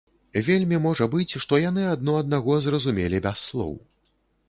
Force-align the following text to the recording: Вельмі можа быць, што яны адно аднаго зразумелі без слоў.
Вельмі 0.45 0.79
можа 0.85 1.07
быць, 1.17 1.37
што 1.45 1.61
яны 1.69 1.85
адно 1.93 2.17
аднаго 2.25 2.59
зразумелі 2.67 3.25
без 3.31 3.49
слоў. 3.53 3.81